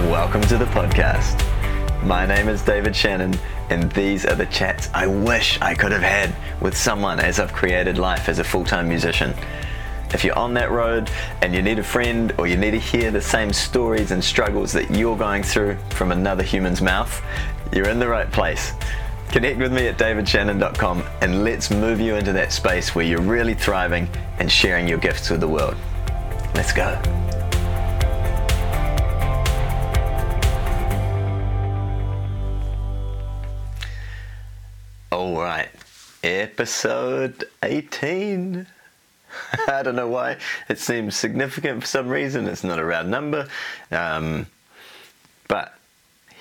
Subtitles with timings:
[0.00, 1.42] Welcome to the podcast.
[2.04, 3.34] My name is David Shannon,
[3.70, 7.54] and these are the chats I wish I could have had with someone as I've
[7.54, 9.34] created life as a full time musician.
[10.12, 13.10] If you're on that road and you need a friend or you need to hear
[13.10, 17.22] the same stories and struggles that you're going through from another human's mouth,
[17.72, 18.74] you're in the right place.
[19.30, 23.54] Connect with me at davidshannon.com and let's move you into that space where you're really
[23.54, 25.74] thriving and sharing your gifts with the world.
[26.54, 27.25] Let's go.
[35.16, 35.70] All right,
[36.22, 38.66] episode 18.
[39.66, 40.36] I don't know why
[40.68, 42.46] it seems significant for some reason.
[42.46, 43.48] It's not a round number.
[43.90, 44.46] Um,
[45.48, 45.74] but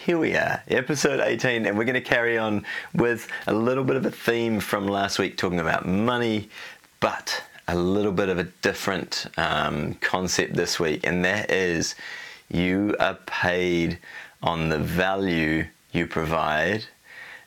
[0.04, 3.96] here we are, episode 18, and we're going to carry on with a little bit
[3.96, 6.50] of a theme from last week talking about money,
[7.00, 11.96] but a little bit of a different um, concept this week, and that is
[12.50, 14.00] you are paid
[14.44, 16.84] on the value you provide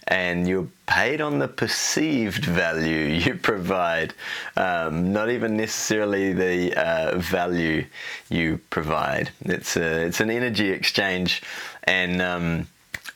[0.09, 4.15] and you're paid on the perceived value you provide,
[4.57, 7.85] um, not even necessarily the uh, value
[8.29, 9.31] you provide.
[9.45, 11.43] It's a, it's an energy exchange,
[11.85, 12.67] and um,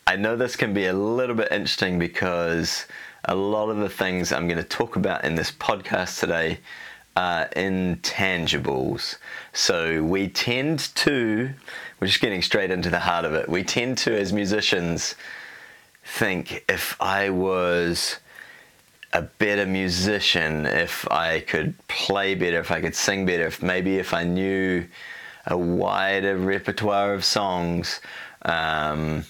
[0.07, 2.87] I know this can be a little bit interesting because
[3.25, 6.59] a lot of the things I'm going to talk about in this podcast today
[7.17, 9.17] are intangibles.
[9.53, 11.51] So we tend to,
[12.01, 13.49] we're just getting straight into the heart of it.
[13.49, 15.15] We tend to, as musicians
[16.05, 18.17] think if I was
[19.13, 23.99] a better musician, if I could play better, if I could sing better, if maybe
[23.99, 24.87] if I knew
[25.47, 28.01] a wider repertoire of songs,
[28.43, 29.25] um,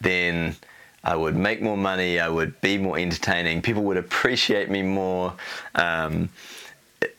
[0.00, 0.56] then
[1.04, 5.34] I would make more money, I would be more entertaining, people would appreciate me more.
[5.74, 6.28] Um,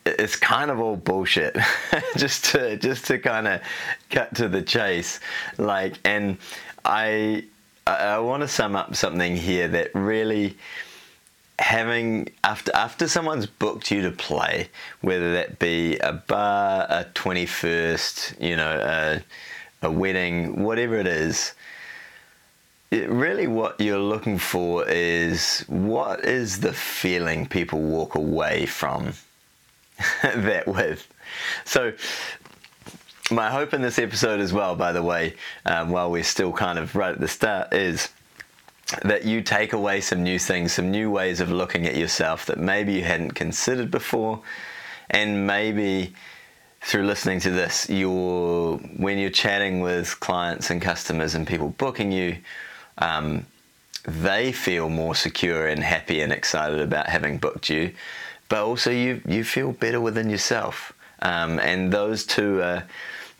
[0.06, 1.58] it's kind of all bullshit
[2.18, 3.62] just to just to kind of
[4.10, 5.20] cut to the chase
[5.58, 6.38] like and
[6.86, 7.44] i
[7.86, 10.58] I, I want to sum up something here that really
[11.60, 14.70] having after after someone's booked you to play,
[15.02, 18.80] whether that be a bar, a twenty first, you know,
[19.82, 21.54] a, a wedding, whatever it is.
[22.92, 29.14] It really, what you're looking for is what is the feeling people walk away from
[30.24, 31.08] that with.
[31.66, 31.94] So,
[33.32, 35.36] my hope in this episode as well, by the way,
[35.66, 38.10] um, while we're still kind of right at the start, is
[39.04, 42.60] that you take away some new things, some new ways of looking at yourself that
[42.60, 44.42] maybe you hadn't considered before,
[45.10, 46.14] and maybe
[46.82, 52.12] through listening to this, you're when you're chatting with clients and customers and people booking
[52.12, 52.38] you,
[52.98, 53.46] um,
[54.06, 57.94] they feel more secure and happy and excited about having booked you,
[58.50, 60.93] but also you you feel better within yourself,
[61.24, 62.84] um, and those two are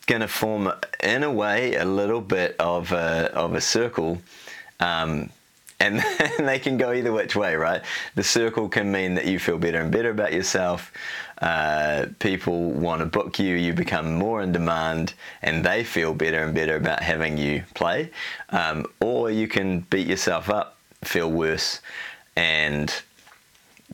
[0.08, 0.72] going to form,
[1.02, 4.22] in a way, a little bit of a, of a circle.
[4.80, 5.30] Um,
[5.80, 6.02] and,
[6.40, 7.82] they can go either which way, right?
[8.16, 10.92] The circle can mean that you feel better and better about yourself.
[11.42, 16.42] Uh, people want to book you, you become more in demand, and they feel better
[16.42, 18.12] and better about having you play.
[18.50, 21.82] Um, or you can beat yourself up, feel worse,
[22.38, 22.94] and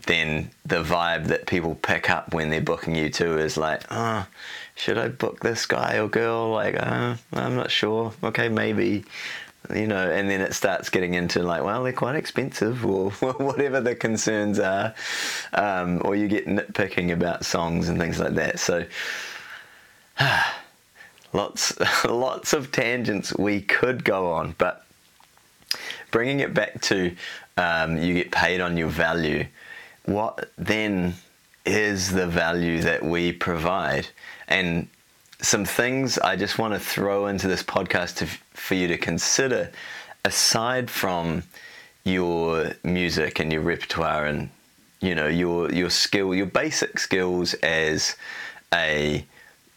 [0.05, 4.25] then the vibe that people pick up when they're booking you too is like, oh,
[4.75, 6.51] should I book this guy or girl?
[6.51, 8.13] Like, uh, I'm not sure.
[8.23, 9.03] Okay, maybe.
[9.73, 13.81] You know, and then it starts getting into like, well, they're quite expensive, or whatever
[13.81, 14.95] the concerns are,
[15.53, 18.59] um, or you get nitpicking about songs and things like that.
[18.59, 18.85] So,
[21.33, 24.85] lots, lots of tangents we could go on, but
[26.09, 27.15] bringing it back to
[27.57, 29.45] um, you get paid on your value.
[30.09, 31.13] What then
[31.65, 34.07] is the value that we provide?
[34.49, 34.87] and
[35.41, 39.71] some things I just want to throw into this podcast to, for you to consider
[40.25, 41.43] aside from
[42.03, 44.49] your music and your repertoire and
[44.99, 48.17] you know your your skill your basic skills as
[48.73, 49.23] a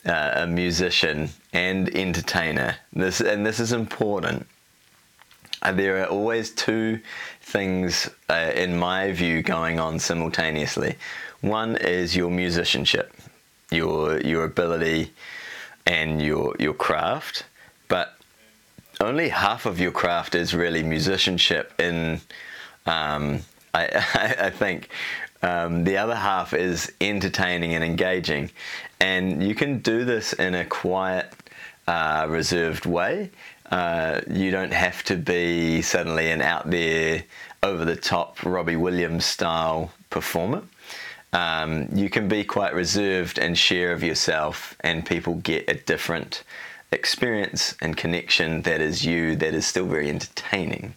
[0.04, 4.46] uh, a musician and entertainer this and this is important
[5.70, 7.00] there are always two
[7.40, 10.96] things uh, in my view going on simultaneously
[11.40, 13.12] one is your musicianship
[13.70, 15.10] your your ability
[15.86, 17.44] and your your craft,
[17.88, 18.16] but
[19.00, 21.72] only half of your craft is really musicianship.
[21.80, 22.20] In
[22.86, 23.40] um,
[23.74, 24.90] I, I, think
[25.42, 28.50] um, the other half is entertaining and engaging,
[29.00, 31.32] and you can do this in a quiet,
[31.86, 33.30] uh, reserved way.
[33.72, 37.24] Uh, you don't have to be suddenly an out there,
[37.64, 40.62] over the top Robbie Williams style performer
[41.32, 46.44] um, you can be quite reserved and share of yourself, and people get a different
[46.90, 50.94] experience and connection that is you that is still very entertaining.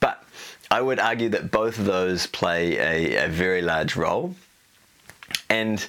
[0.00, 0.22] But
[0.70, 4.34] I would argue that both of those play a, a very large role.
[5.48, 5.86] And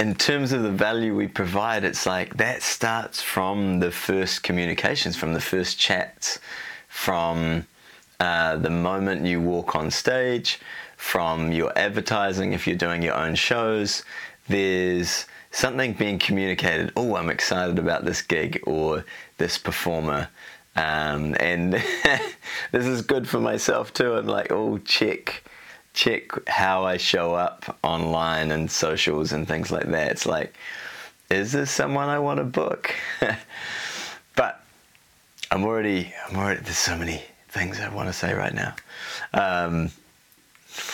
[0.00, 5.16] in terms of the value we provide, it's like that starts from the first communications,
[5.16, 6.38] from the first chats,
[6.88, 7.66] from
[8.20, 10.60] uh, the moment you walk on stage,
[10.96, 14.04] from your advertising if you're doing your own shows.
[14.46, 16.92] There's something being communicated.
[16.96, 19.04] Oh, I'm excited about this gig or
[19.38, 20.28] this performer.
[20.76, 21.72] Um, and
[22.72, 24.14] this is good for myself too.
[24.14, 25.42] I'm like, oh, check,
[25.98, 30.12] check how I show up online and socials and things like that.
[30.12, 30.54] It's like,
[31.28, 32.94] is this someone I want to book?
[34.36, 34.62] but
[35.50, 36.60] I'm already, I'm already.
[36.60, 38.76] There's so many things I want to say right now.
[39.34, 39.90] Um,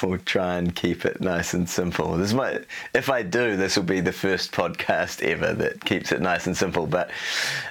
[0.03, 2.17] we'll try and keep it nice and simple.
[2.17, 2.65] This might,
[2.95, 6.57] if I do, this will be the first podcast ever that keeps it nice and
[6.57, 6.87] simple.
[6.87, 7.11] But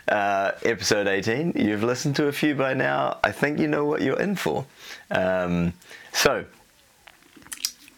[0.07, 3.17] uh, episode 18, you've listened to a few by now.
[3.23, 4.67] I think you know what you're in for.
[5.09, 5.73] Um,
[6.11, 6.45] so,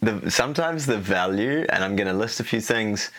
[0.02, 3.12] the, sometimes the value, and I'm going to list a few things,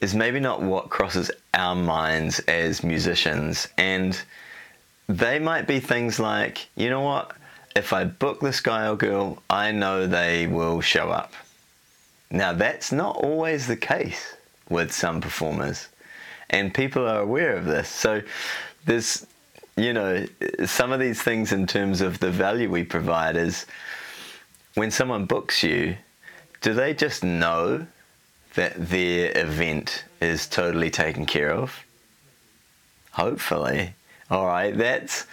[0.00, 3.68] is maybe not what crosses our minds as musicians.
[3.76, 4.20] And
[5.08, 7.32] they might be things like, you know what?
[7.78, 11.32] if I book this guy or girl, I know they will show up.
[12.30, 14.34] Now, that's not always the case
[14.68, 15.88] with some performers,
[16.50, 17.88] and people are aware of this.
[17.88, 18.20] So,
[18.84, 19.26] there's,
[19.76, 20.26] you know,
[20.66, 23.64] some of these things in terms of the value we provide is
[24.74, 25.96] when someone books you,
[26.60, 27.86] do they just know
[28.54, 31.84] that their event is totally taken care of?
[33.12, 33.94] Hopefully.
[34.30, 35.26] All right, that's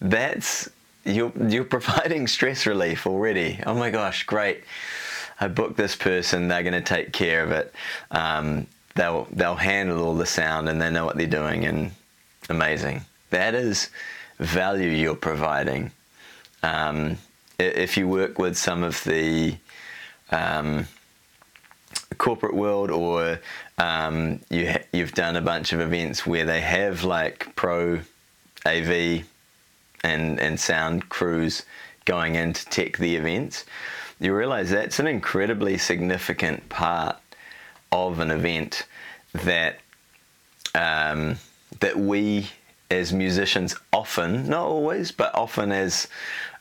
[0.00, 0.68] that's
[1.04, 3.60] you're you're providing stress relief already.
[3.66, 4.64] Oh my gosh, great!
[5.40, 7.72] I booked this person; they're going to take care of it.
[8.10, 11.92] Um, they'll they'll handle all the sound and they know what they're doing, and
[12.48, 13.02] amazing.
[13.30, 13.90] That is
[14.38, 15.90] value you're providing.
[16.62, 17.18] Um,
[17.58, 19.56] if you work with some of the
[20.30, 20.86] um,
[22.18, 23.40] corporate world or
[23.78, 28.00] um, you ha- you've done a bunch of events where they have like pro
[28.66, 29.24] AV
[30.02, 31.64] and, and sound crews
[32.04, 33.64] going in to tech the events,
[34.20, 37.16] you realize that's an incredibly significant part
[37.90, 38.86] of an event
[39.32, 39.78] that
[40.74, 41.36] um,
[41.80, 42.48] that we
[42.90, 46.08] as musicians often, not always, but often as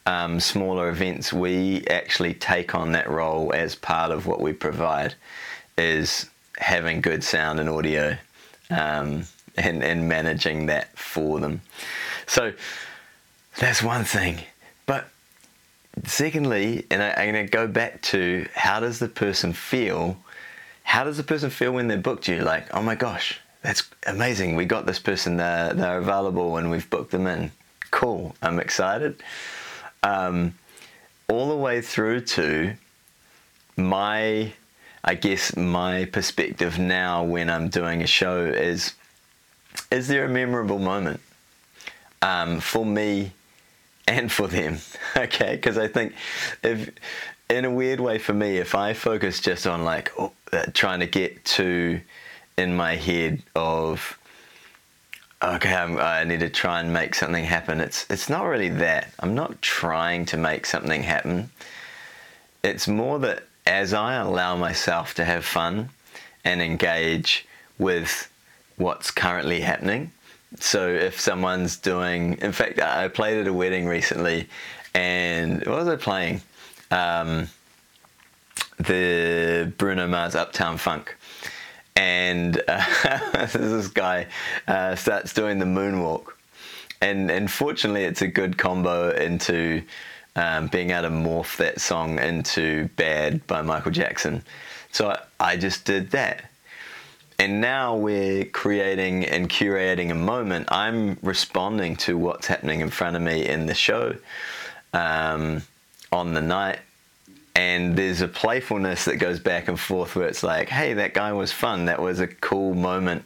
[0.05, 5.15] um, smaller events, we actually take on that role as part of what we provide
[5.77, 8.17] is having good sound and audio
[8.69, 9.23] um,
[9.55, 11.61] and, and managing that for them.
[12.27, 12.53] So
[13.59, 14.39] that's one thing.
[14.85, 15.07] But
[16.06, 20.17] secondly, and I, am going to go back to how does the person feel?
[20.83, 22.41] How does the person feel when they booked you?
[22.41, 24.56] Like, oh my gosh, that's amazing.
[24.56, 27.51] We got this person, they're, they're available and we've booked them in.
[27.91, 29.21] Cool, I'm excited.
[30.03, 30.55] Um,
[31.27, 32.73] all the way through to
[33.77, 34.53] my,
[35.03, 38.94] I guess, my perspective now when I'm doing a show is
[39.89, 41.19] is there a memorable moment?
[42.21, 43.31] Um, for me,
[44.07, 44.79] and for them.
[45.15, 46.13] Okay, because I think
[46.63, 46.89] if
[47.47, 50.33] in a weird way for me, if I focus just on like oh,
[50.73, 52.01] trying to get to
[52.57, 54.17] in my head of
[55.44, 57.80] okay, I'm, i need to try and make something happen.
[57.80, 59.14] It's it's not really that.
[59.19, 61.50] I'm not trying to make something happen.
[62.64, 65.90] It's more that as I allow myself to have fun
[66.44, 67.45] and engage
[67.78, 68.30] with
[68.78, 70.12] what's currently happening,
[70.59, 74.47] so if someone's doing, in fact, I played at a wedding recently,
[74.94, 76.42] and what was I playing?
[76.92, 77.50] Um,
[78.78, 81.16] the Bruno Mars Uptown Funk,
[81.95, 84.28] and uh, this guy
[84.68, 86.33] uh, starts doing the moonwalk,
[87.02, 89.83] and and fortunately, it's a good combo into
[90.35, 94.44] um, being able to morph that song into "Bad" by Michael Jackson.
[94.92, 96.44] So I, I just did that
[97.40, 100.71] and now we're creating and curating a moment.
[100.71, 104.16] I'm responding to what's happening in front of me in the show
[104.94, 105.64] um,
[106.12, 106.80] on the night.
[107.56, 111.33] And there's a playfulness that goes back and forth where it's like, hey, that guy
[111.33, 111.86] was fun.
[111.86, 113.26] That was a cool moment.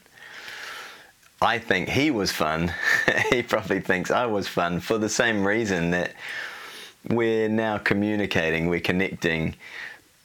[1.42, 2.74] I think he was fun.
[3.30, 6.14] he probably thinks I was fun for the same reason that
[7.10, 9.56] we're now communicating, we're connecting.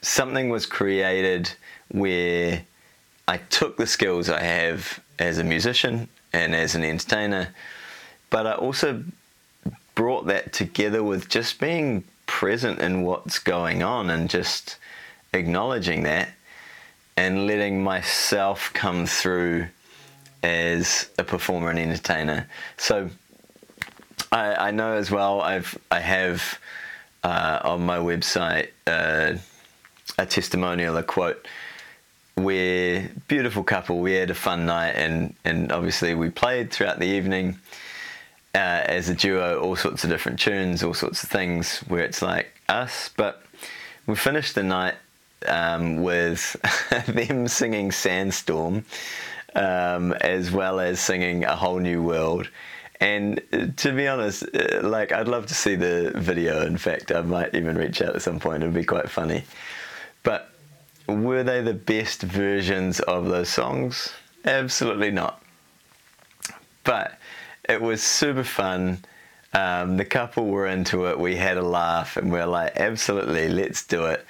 [0.01, 1.53] Something was created
[1.89, 2.63] where
[3.29, 7.55] I took the skills I have as a musician and as an entertainer,
[8.31, 9.05] but I also
[9.95, 14.79] brought that together with just being present in what's going on and just
[15.35, 16.31] acknowledging that
[17.15, 19.67] and letting myself come through
[20.43, 22.49] as a performer and entertainer.
[22.79, 23.11] So
[24.33, 25.43] I, I know as well.
[25.43, 26.59] I've I have
[27.23, 29.35] uh, on my website uh,
[30.17, 31.47] a testimonial, a quote.
[32.35, 34.01] We're beautiful couple.
[34.01, 37.59] We had a fun night, and and obviously we played throughout the evening
[38.55, 42.23] uh, as a duo, all sorts of different tunes, all sorts of things where it's
[42.23, 43.11] like us.
[43.17, 43.43] But
[44.07, 44.95] we finished the night
[45.47, 46.57] um, with
[47.07, 48.85] them singing Sandstorm,
[49.55, 52.49] um, as well as singing A Whole New World.
[53.01, 56.65] And uh, to be honest, uh, like I'd love to see the video.
[56.67, 58.63] In fact, I might even reach out at some point.
[58.63, 59.45] It'd be quite funny.
[60.23, 60.51] But
[61.09, 64.13] were they the best versions of those songs?
[64.45, 65.43] Absolutely not.
[66.85, 67.19] But
[67.69, 68.99] it was super fun.
[69.55, 71.19] Um, the couple were into it.
[71.19, 74.25] We had a laugh, and we are like, absolutely, let's do it.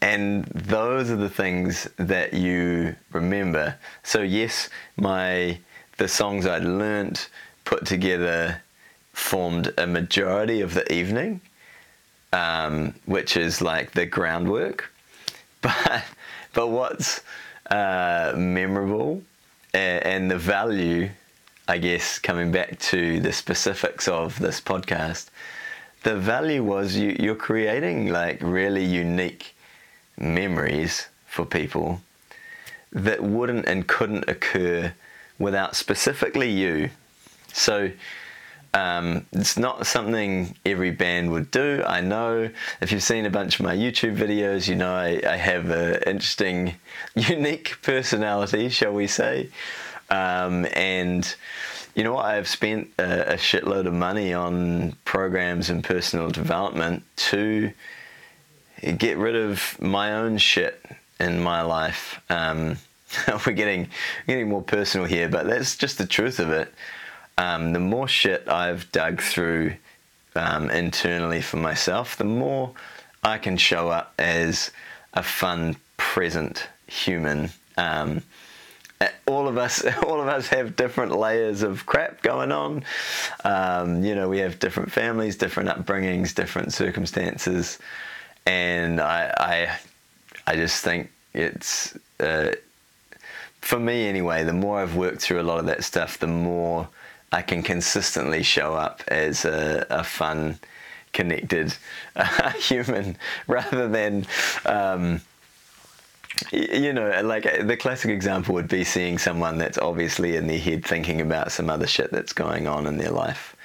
[0.00, 3.76] And those are the things that you remember.
[4.04, 5.58] So yes, my
[5.96, 7.28] the songs I'd learnt
[7.64, 8.62] put together
[9.12, 11.40] formed a majority of the evening,
[12.32, 14.92] um, which is like the groundwork.
[15.60, 16.04] But
[16.52, 17.22] but what's
[17.68, 19.22] uh, memorable
[19.74, 21.10] and, and the value
[21.70, 25.26] I guess coming back to the specifics of this podcast,
[26.02, 29.54] the value was you, you're creating like really unique
[30.16, 32.00] memories for people
[32.90, 34.94] that wouldn't and couldn't occur
[35.38, 36.88] without specifically you.
[37.52, 37.90] So
[38.72, 41.84] um, it's not something every band would do.
[41.86, 42.48] I know
[42.80, 46.02] if you've seen a bunch of my YouTube videos, you know I, I have an
[46.06, 46.76] interesting,
[47.14, 49.50] unique personality, shall we say.
[50.10, 51.34] Um, and
[51.94, 52.26] you know what?
[52.26, 57.72] I've spent a, a, shitload of money on programs and personal development to
[58.96, 60.82] get rid of my own shit
[61.20, 62.20] in my life.
[62.30, 62.76] Um,
[63.46, 63.88] we're getting
[64.26, 66.72] getting more personal here, but that's just the truth of it.
[67.36, 69.74] Um, the more shit I've dug through
[70.34, 72.72] um, internally for myself, the more
[73.22, 74.70] I can show up as
[75.14, 77.50] a fun, present human.
[79.26, 82.84] All of us all of us have different layers of crap going on.
[83.44, 87.78] Um, you know we have different families different upbringings different circumstances.
[88.46, 89.78] And i i,
[90.52, 92.52] I just think it's uh,
[93.60, 96.88] for me anyway the more i've worked through a lot of that stuff the more
[97.32, 100.58] i can consistently show up as a, a fun
[101.12, 101.74] connected
[102.16, 104.26] uh, human rather than
[104.64, 105.20] um,
[106.52, 110.84] you know, like the classic example would be seeing someone that's obviously in their head
[110.84, 113.56] thinking about some other shit that's going on in their life,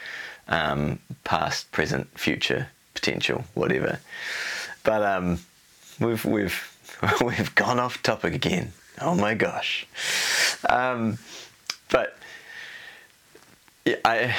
[0.47, 3.99] um, past, present, future, potential, whatever.
[4.83, 5.39] But um,
[5.99, 6.77] we've we've
[7.23, 8.73] we've gone off topic again.
[9.01, 9.87] Oh my gosh.
[10.69, 11.17] Um,
[11.89, 12.17] but
[13.85, 14.35] yeah, I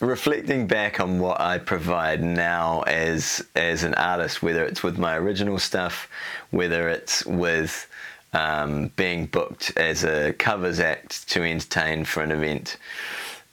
[0.00, 5.16] reflecting back on what I provide now as as an artist, whether it's with my
[5.16, 6.08] original stuff,
[6.50, 7.88] whether it's with
[8.32, 12.76] um, being booked as a covers act to entertain for an event,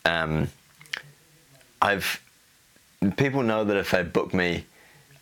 [0.05, 0.49] um,
[1.81, 2.21] I've
[3.17, 4.65] people know that if they book me,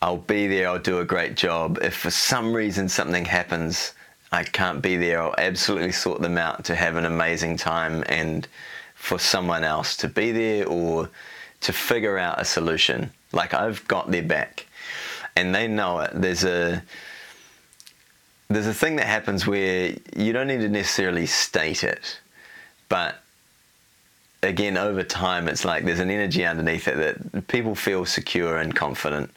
[0.00, 0.68] I'll be there.
[0.68, 1.78] I'll do a great job.
[1.82, 3.94] If for some reason something happens,
[4.32, 5.22] I can't be there.
[5.22, 8.48] I'll absolutely sort them out to have an amazing time and
[9.02, 11.10] for someone else to be there or
[11.60, 13.10] to figure out a solution.
[13.32, 14.64] Like I've got their back,
[15.34, 16.12] and they know it.
[16.14, 16.80] There's a
[18.48, 22.20] there's a thing that happens where you don't need to necessarily state it,
[22.88, 23.16] but
[24.44, 28.76] again over time it's like there's an energy underneath it that people feel secure and
[28.76, 29.32] confident.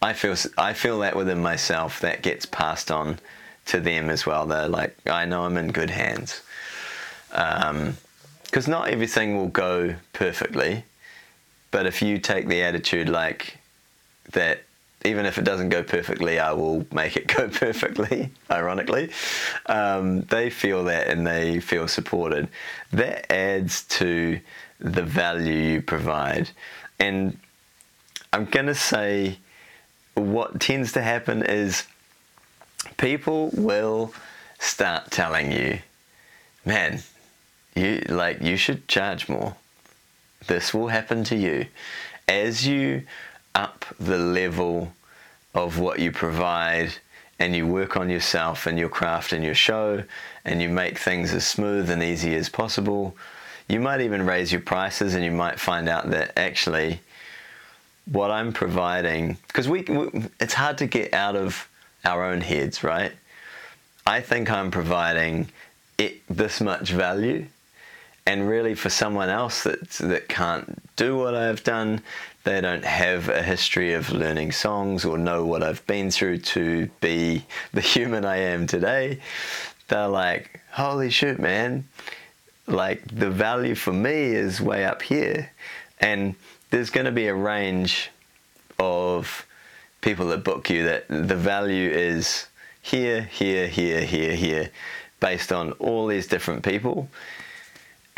[0.00, 3.18] I feel I feel that within myself that gets passed on
[3.66, 4.46] to them as well.
[4.46, 6.40] They're like I know I'm in good hands.
[7.32, 7.96] Um,
[8.48, 10.84] because not everything will go perfectly,
[11.70, 13.58] but if you take the attitude like
[14.32, 14.62] that,
[15.04, 19.10] even if it doesn't go perfectly, I will make it go perfectly, ironically,
[19.66, 22.48] um, they feel that and they feel supported.
[22.90, 24.40] That adds to
[24.80, 26.50] the value you provide.
[26.98, 27.38] And
[28.32, 29.38] I'm going to say
[30.14, 31.86] what tends to happen is
[32.96, 34.14] people will
[34.58, 35.80] start telling you,
[36.64, 37.02] man,
[37.78, 39.56] you like you should charge more.
[40.46, 41.66] This will happen to you
[42.26, 43.04] as you
[43.54, 44.92] up the level
[45.54, 46.92] of what you provide
[47.38, 50.02] and you work on yourself and your craft and your show
[50.44, 53.16] and you make things as smooth and easy as possible.
[53.68, 57.00] You might even raise your prices and you might find out that actually
[58.06, 61.68] what I'm providing because we, we it's hard to get out of
[62.04, 63.12] our own heads, right?
[64.06, 65.50] I think I'm providing
[65.98, 67.46] it, this much value
[68.28, 72.02] and really for someone else that that can't do what I've done,
[72.44, 76.90] they don't have a history of learning songs or know what I've been through to
[77.00, 79.20] be the human I am today.
[79.88, 81.88] They're like, holy shit, man!
[82.66, 85.50] Like the value for me is way up here,
[85.98, 86.34] and
[86.68, 88.10] there's going to be a range
[88.78, 89.46] of
[90.02, 92.46] people that book you that the value is
[92.82, 94.70] here, here, here, here, here,
[95.18, 97.08] based on all these different people.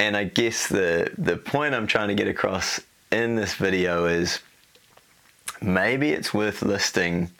[0.01, 2.81] And I guess the the point I'm trying to get across
[3.13, 4.41] in this video is
[5.61, 7.31] maybe it's worth listing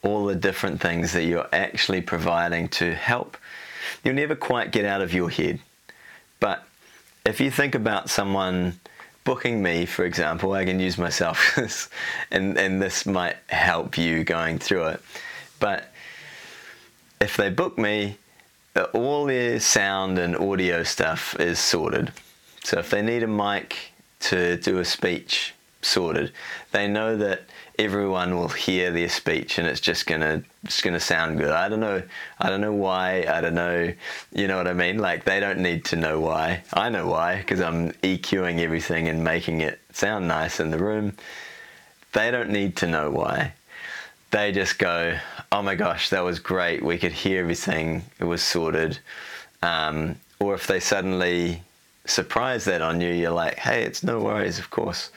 [0.00, 3.36] all the different things that you're actually providing to help.
[4.02, 5.60] You'll never quite get out of your head.
[6.40, 6.66] But
[7.26, 8.80] if you think about someone
[9.24, 11.58] booking me, for example, I can use myself,
[12.30, 15.02] and, and this might help you going through it.
[15.60, 15.92] But
[17.20, 18.16] if they book me,
[18.86, 22.12] all their sound and audio stuff is sorted.
[22.64, 23.76] So if they need a mic
[24.20, 26.32] to do a speech, sorted.
[26.72, 27.42] They know that
[27.78, 31.50] everyone will hear their speech and it's just gonna just gonna sound good.
[31.50, 32.02] I don't know
[32.38, 33.92] I don't know why, I don't know
[34.32, 34.98] you know what I mean?
[34.98, 36.62] Like they don't need to know why.
[36.72, 41.14] I know why, because I'm EQing everything and making it sound nice in the room.
[42.12, 43.54] They don't need to know why.
[44.30, 45.18] They just go,
[45.50, 46.82] Oh my gosh, that was great.
[46.82, 48.02] We could hear everything.
[48.18, 48.98] It was sorted.
[49.62, 51.62] Um, or if they suddenly
[52.08, 55.10] surprise that on you, you're like, hey, it's no worries, of course.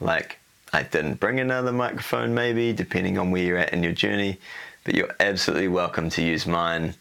[0.00, 0.38] Like,
[0.72, 4.38] I didn't bring another microphone, maybe, depending on where you're at in your journey,
[4.84, 6.94] but you're absolutely welcome to use mine.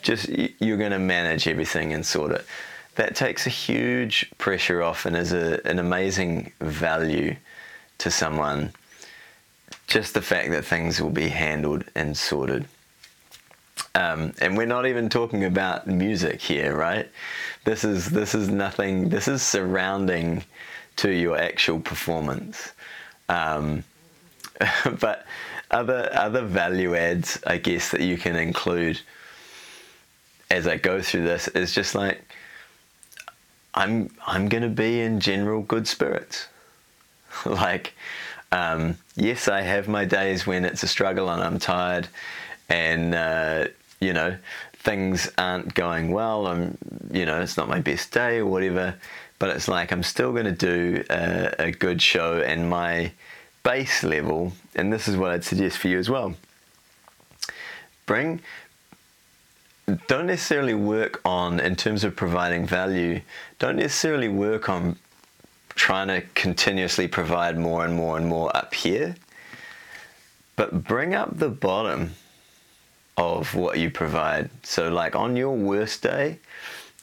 [0.00, 2.46] Just you're going to manage everything and sort it.
[2.94, 7.36] That takes a huge pressure off and is a, an amazing value
[7.98, 8.72] to someone.
[9.86, 12.66] Just the fact that things will be handled and sorted.
[13.94, 17.08] Um, and we're not even talking about music here, right?
[17.64, 19.08] This is this is nothing.
[19.08, 20.44] This is surrounding
[20.96, 22.72] to your actual performance.
[23.28, 23.84] Um,
[25.00, 25.26] but
[25.70, 29.00] other other value adds, I guess, that you can include
[30.50, 32.22] as I go through this is just like
[33.74, 36.48] I'm I'm gonna be in general good spirits.
[37.46, 37.94] like,
[38.52, 42.06] um, yes, I have my days when it's a struggle and I'm tired,
[42.68, 43.68] and uh,
[44.00, 44.36] you know
[44.74, 46.46] things aren't going well.
[46.46, 46.78] I'm
[47.10, 48.94] you know it's not my best day or whatever
[49.42, 53.10] but it's like I'm still going to do a, a good show and my
[53.64, 56.36] base level, and this is what I'd suggest for you as well.
[58.06, 58.40] Bring,
[60.06, 63.20] don't necessarily work on, in terms of providing value,
[63.58, 64.96] don't necessarily work on
[65.74, 69.14] trying to continuously provide more and more and more up here,
[70.56, 72.14] but bring up the bottom
[73.16, 74.50] of what you provide.
[74.62, 76.38] So, like on your worst day,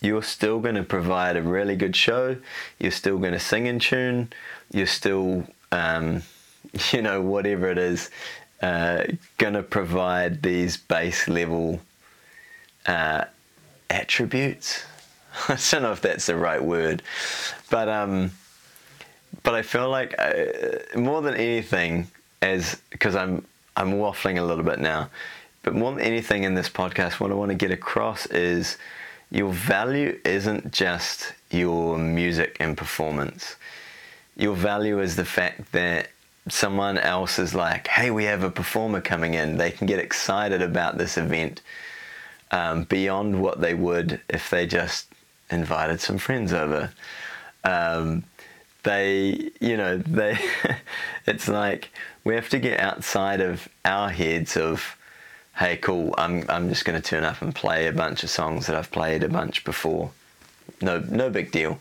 [0.01, 2.37] you're still going to provide a really good show.
[2.79, 4.31] You're still going to sing in tune.
[4.71, 6.23] You're still, um,
[6.91, 8.09] you know, whatever it is,
[8.61, 9.03] uh,
[9.37, 11.81] going to provide these base level
[12.85, 13.25] uh,
[13.89, 14.83] attributes.
[15.47, 17.03] I don't know if that's the right word,
[17.69, 18.31] but um,
[19.43, 22.07] but I feel like uh, more than anything,
[22.41, 25.09] as because I'm I'm waffling a little bit now,
[25.63, 28.77] but more than anything in this podcast, what I want to get across is
[29.31, 33.55] your value isn't just your music and performance.
[34.35, 36.09] Your value is the fact that
[36.47, 39.57] someone else is like, hey, we have a performer coming in.
[39.57, 41.61] They can get excited about this event
[42.51, 45.07] um, beyond what they would if they just
[45.51, 46.91] invited some friends over.
[47.63, 48.23] Um,
[48.89, 50.37] they, you know, they,
[51.27, 51.91] it's like
[52.23, 54.97] we have to get outside of our heads of,
[55.57, 58.65] hey, cool, I'm, I'm just going to turn up and play a bunch of songs
[58.65, 60.11] that I've played a bunch before.
[60.81, 61.79] No, no big deal.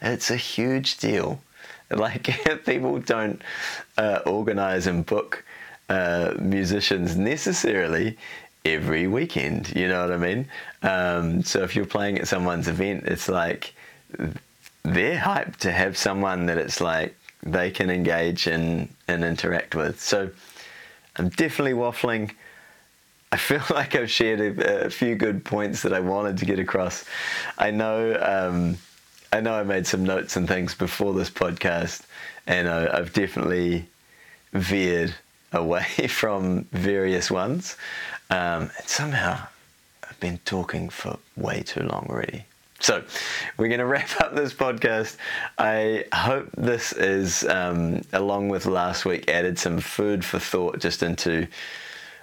[0.00, 1.40] It's a huge deal.
[1.88, 2.24] Like
[2.64, 3.40] people don't
[3.96, 5.44] uh, organize and book
[5.88, 8.18] uh, musicians necessarily
[8.64, 9.72] every weekend.
[9.76, 10.48] You know what I mean?
[10.82, 13.72] Um, so if you're playing at someone's event, it's like
[14.86, 20.00] they're hyped to have someone that it's like they can engage and, and interact with.
[20.00, 20.30] So
[21.16, 22.32] I'm definitely waffling.
[23.32, 26.60] I feel like I've shared a, a, few good points that I wanted to get
[26.60, 27.04] across.
[27.58, 28.78] I know, um,
[29.32, 32.02] I know I made some notes and things before this podcast,
[32.46, 33.86] and I, I've definitely
[34.52, 35.14] veered
[35.52, 37.76] away from various ones.
[38.30, 39.46] Um, and somehow
[40.08, 42.44] I've been talking for way too long already.
[42.78, 43.02] So,
[43.56, 45.16] we're going to wrap up this podcast.
[45.58, 51.02] I hope this is, um, along with last week, added some food for thought just
[51.02, 51.48] into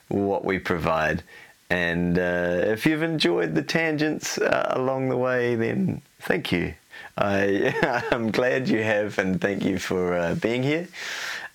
[0.07, 1.23] what we provide.
[1.69, 6.75] And uh, if you've enjoyed the tangents uh, along the way, then thank you.
[7.17, 10.87] I, I'm glad you have, and thank you for uh, being here.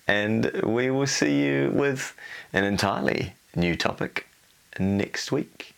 [0.07, 2.15] And we will see you with
[2.51, 4.27] an entirely new topic
[4.79, 5.73] next week.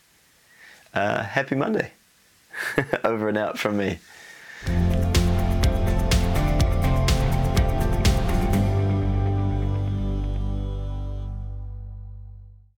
[0.94, 1.92] Uh, happy Monday.
[3.04, 4.00] Over and out from me.